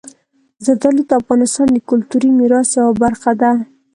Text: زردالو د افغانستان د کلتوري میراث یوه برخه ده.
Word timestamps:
زردالو 0.65 1.01
د 1.09 1.11
افغانستان 1.21 1.67
د 1.71 1.77
کلتوري 1.89 2.29
میراث 2.37 2.69
یوه 2.79 2.93
برخه 3.03 3.31
ده. 3.41 3.51